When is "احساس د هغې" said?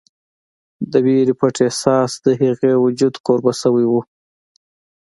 1.65-2.71